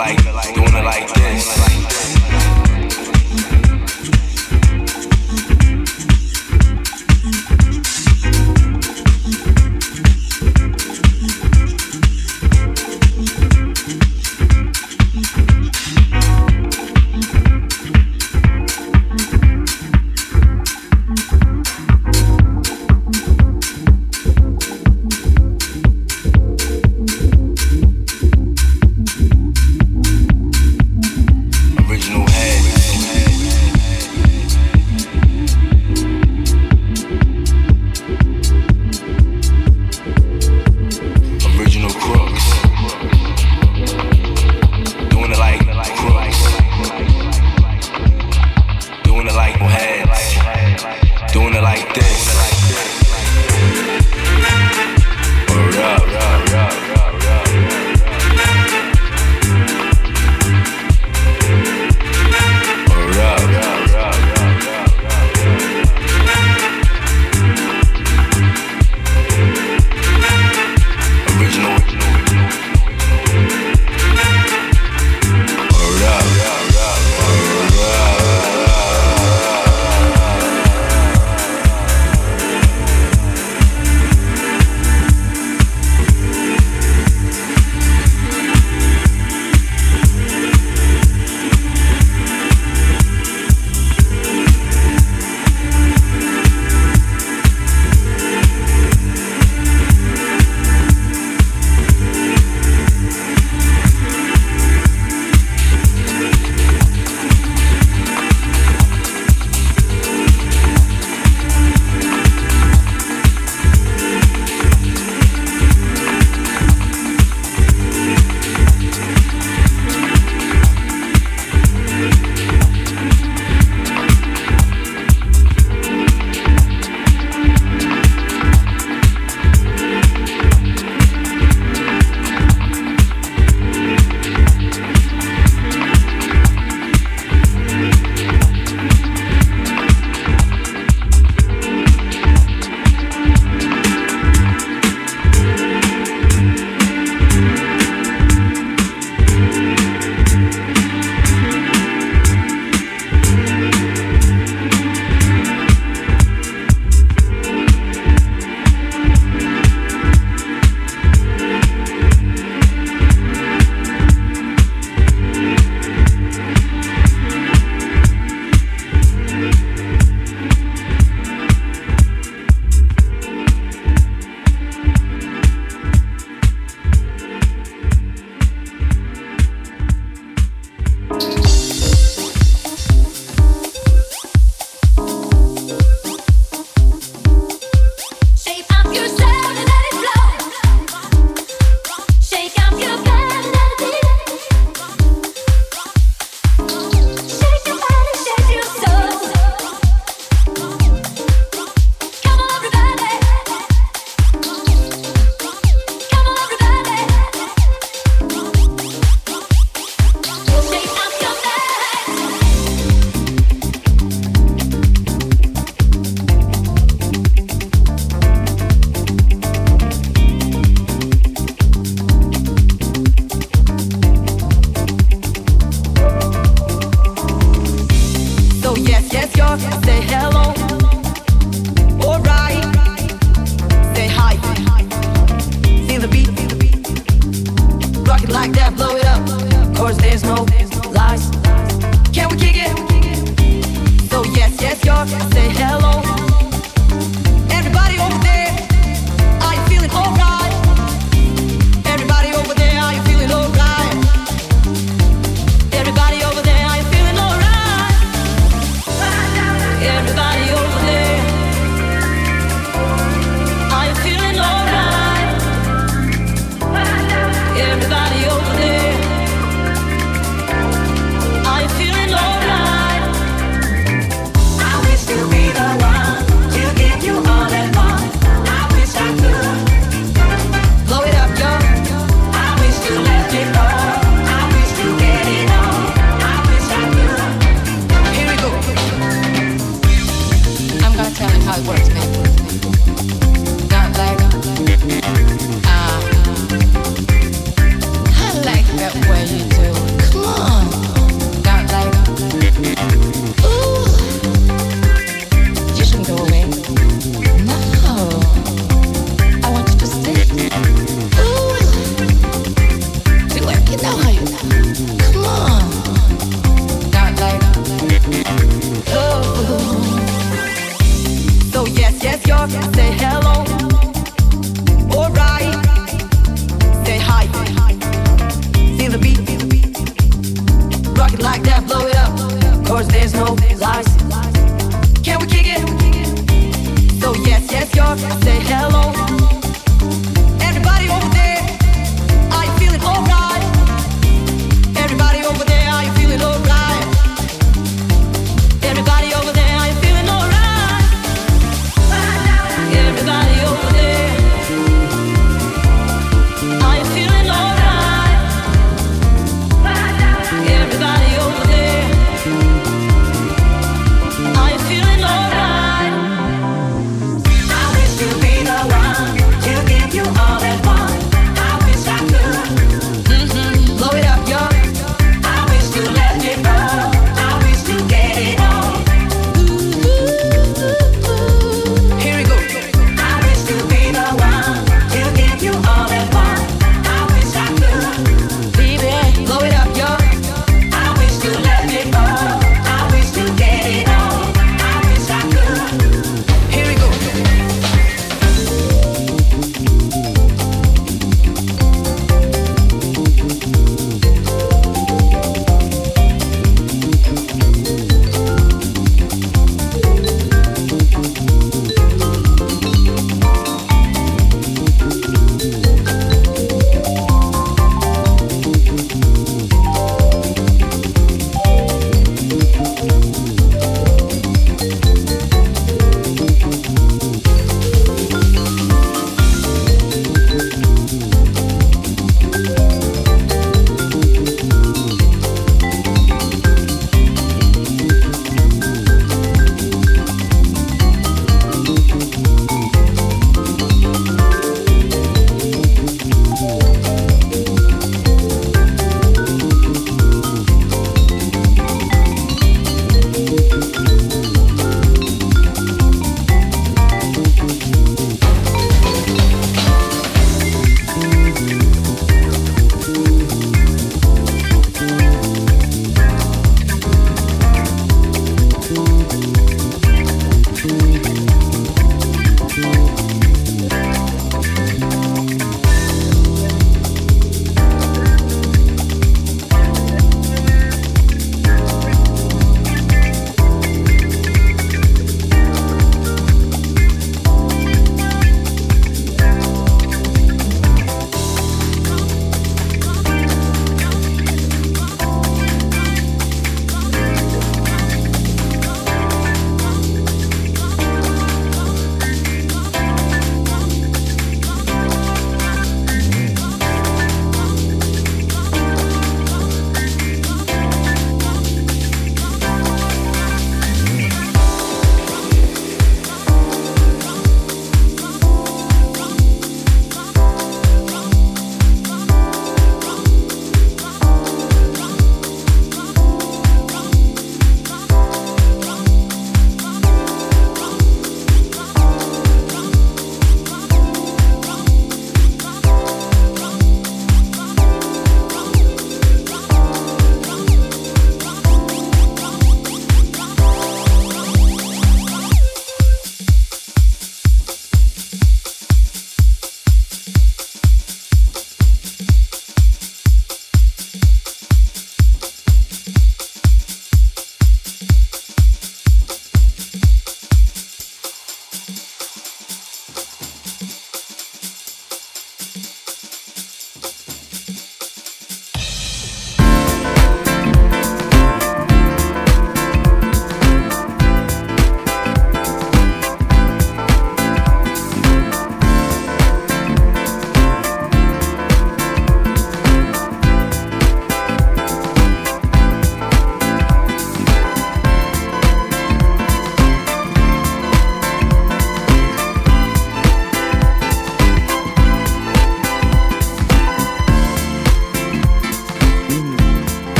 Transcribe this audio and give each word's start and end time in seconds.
Everybody 0.00 1.87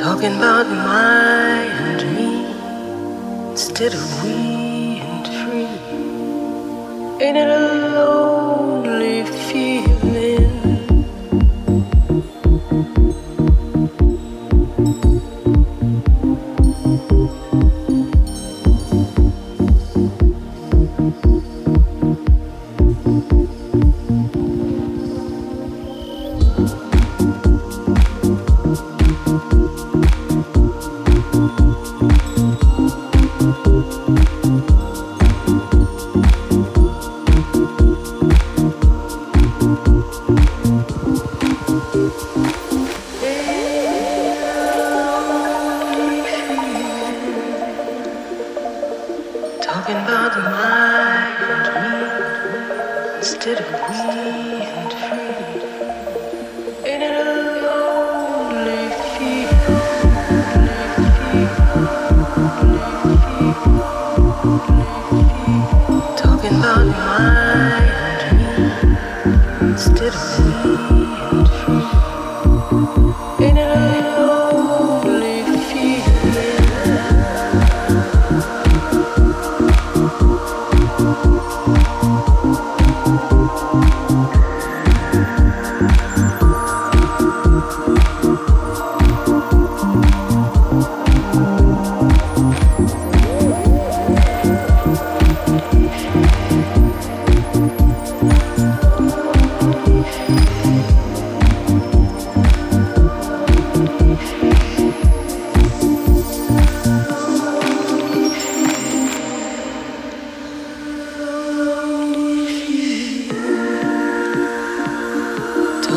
Talking 0.00 0.34
about 0.36 0.66
my 0.66 1.60
and 1.60 2.16
me 2.16 3.50
instead 3.50 3.92
of 3.92 4.24
we 4.24 5.00
and 5.00 5.26
free. 5.26 5.68
Ain't 7.22 7.36
it 7.36 7.50
alone? 7.50 8.19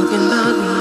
talking 0.06 0.28
about 0.28 0.58
me. 0.58 0.73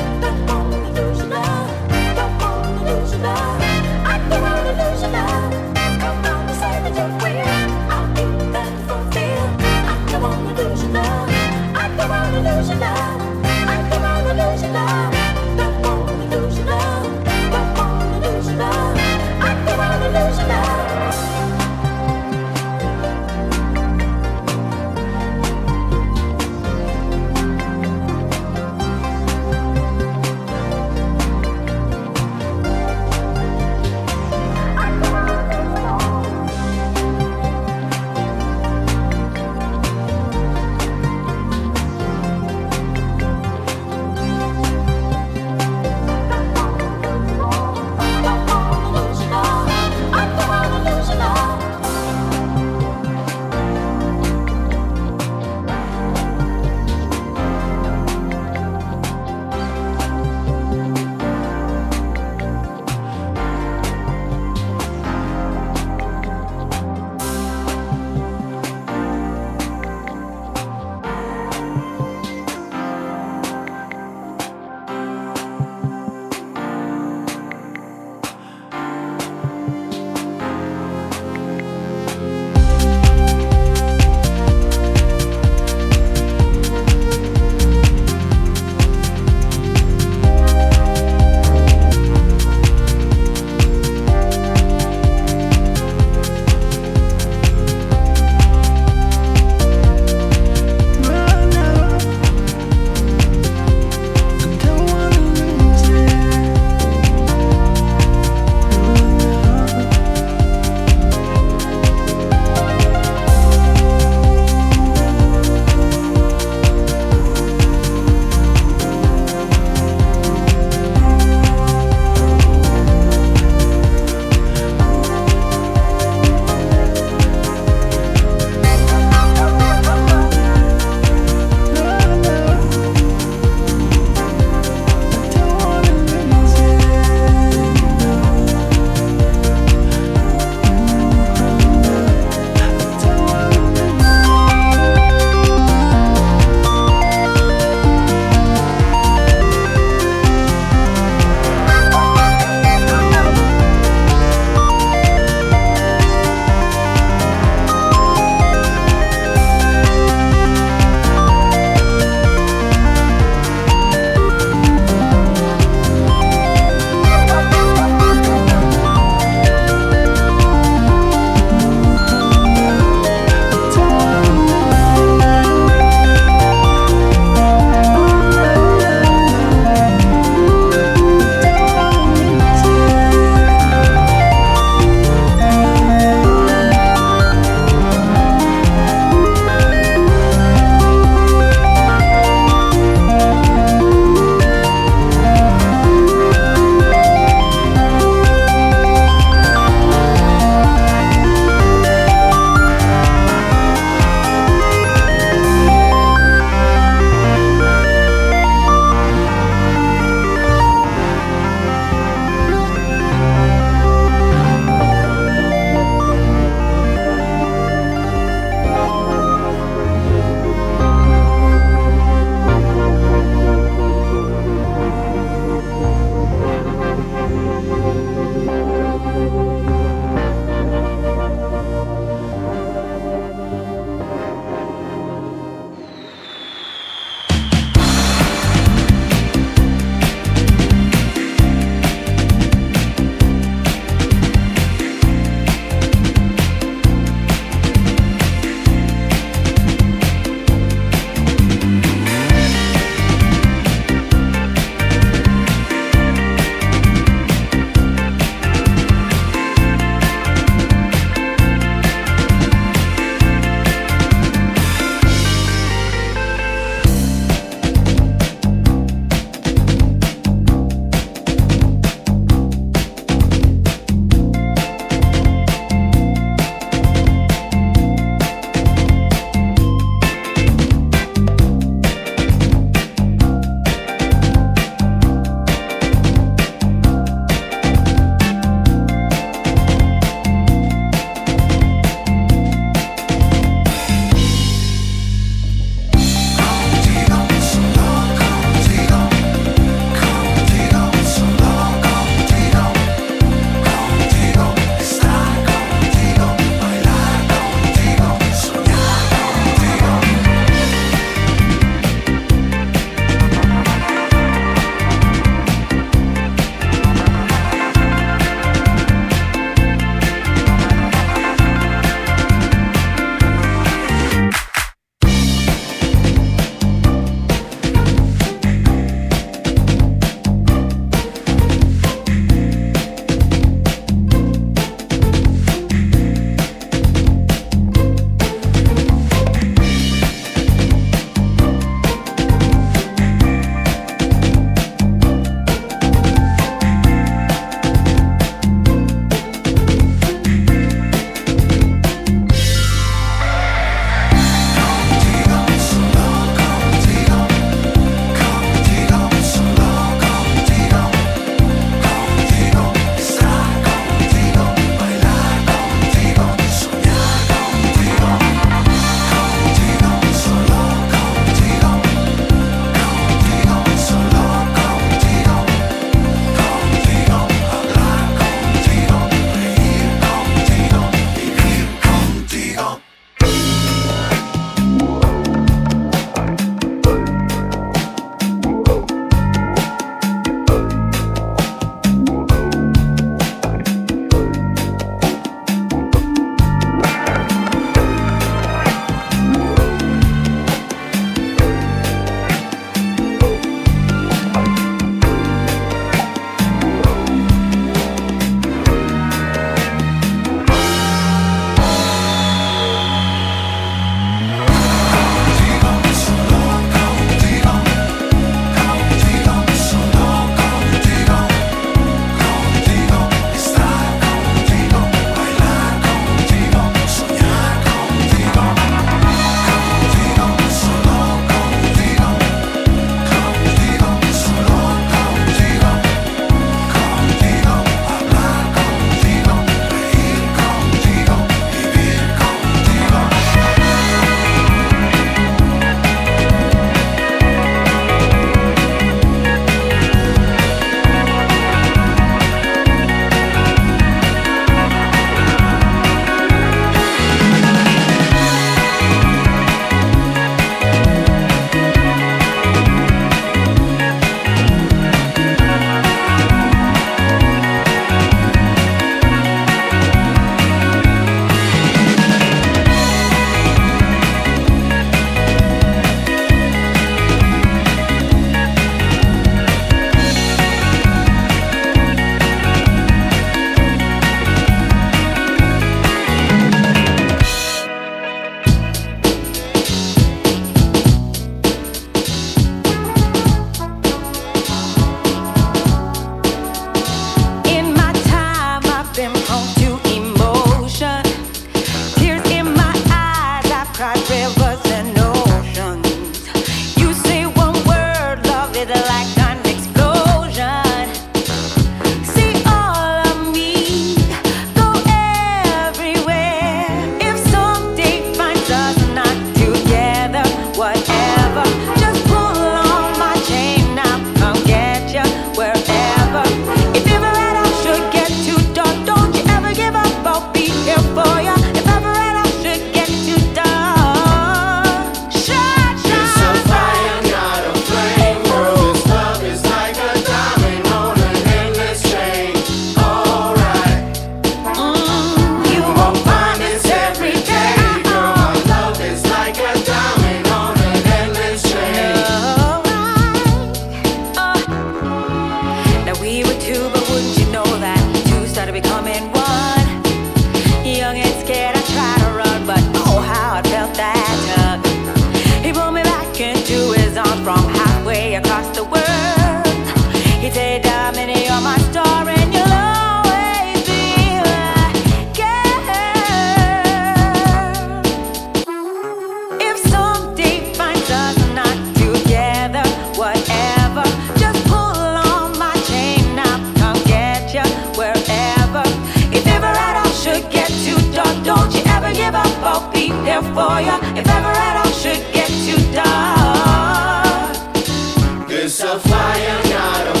Guaianara 599.11 600.00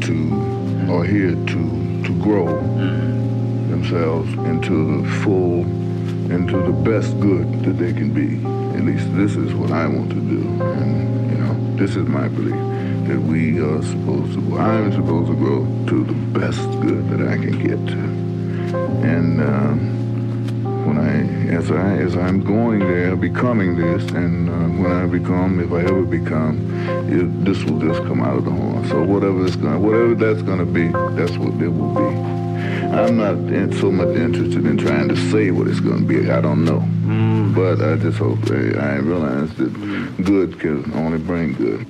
to 0.00 0.88
or 0.90 1.04
here 1.04 1.34
to 1.34 2.02
to 2.04 2.12
grow 2.20 2.46
mm-hmm. 2.46 3.70
themselves 3.70 4.32
into 4.50 5.02
the 5.02 5.10
full, 5.20 5.60
into 6.32 6.56
the 6.62 6.72
best 6.72 7.18
good 7.20 7.62
that 7.64 7.74
they 7.74 7.92
can 7.92 8.12
be. 8.12 8.44
At 8.76 8.84
least 8.84 9.14
this 9.16 9.36
is 9.36 9.54
what 9.54 9.70
I 9.70 9.86
want 9.86 10.10
to 10.10 10.20
do, 10.20 10.42
and 10.62 11.30
you 11.30 11.38
know, 11.38 11.76
this 11.76 11.96
is 11.96 12.06
my 12.08 12.28
belief 12.28 12.60
that 13.08 13.20
we 13.20 13.60
are 13.60 13.82
supposed 13.82 14.34
to. 14.34 14.58
I'm 14.58 14.92
supposed 14.92 15.28
to 15.30 15.36
grow 15.36 15.64
to 15.88 16.04
the 16.04 16.38
best 16.38 16.62
good 16.80 17.08
that 17.10 17.28
I 17.28 17.36
can 17.36 17.58
get, 17.62 17.78
to. 17.92 17.98
and. 19.06 19.40
Um, 19.40 20.02
when 20.86 20.98
I, 20.98 21.54
as 21.54 21.70
I, 21.70 21.96
as 21.98 22.16
I'm 22.16 22.42
going 22.42 22.80
there, 22.80 23.14
becoming 23.14 23.76
this, 23.76 24.02
and 24.10 24.48
uh, 24.48 24.82
when 24.82 24.90
I 24.90 25.06
become, 25.06 25.60
if 25.60 25.72
I 25.72 25.82
ever 25.82 26.02
become, 26.02 26.71
it, 27.08 27.44
this 27.44 27.62
will 27.64 27.78
just 27.78 28.02
come 28.04 28.22
out 28.22 28.36
of 28.36 28.44
the 28.44 28.50
horn. 28.50 28.86
So 28.88 29.02
whatever 29.02 29.44
it's 29.46 29.56
going, 29.56 29.82
whatever 29.82 30.14
that's 30.14 30.42
going 30.42 30.58
to 30.58 30.66
be, 30.66 30.88
that's 31.16 31.36
what 31.38 31.60
it 31.60 31.68
will 31.68 31.94
be. 31.94 32.42
I'm 32.92 33.16
not 33.16 33.36
in, 33.36 33.72
so 33.80 33.90
much 33.90 34.14
interested 34.16 34.66
in 34.66 34.76
trying 34.76 35.08
to 35.08 35.16
say 35.30 35.50
what 35.50 35.66
it's 35.66 35.80
going 35.80 36.00
to 36.00 36.06
be. 36.06 36.30
I 36.30 36.40
don't 36.40 36.64
know, 36.64 36.80
mm. 36.80 37.54
but 37.54 37.80
I 37.80 37.96
just 37.96 38.18
hope 38.18 38.38
I, 38.50 38.78
I 38.78 38.96
realize 38.96 39.54
that 39.54 39.72
good 40.24 40.60
can 40.60 40.92
only 40.94 41.18
bring 41.18 41.54
good. 41.54 41.86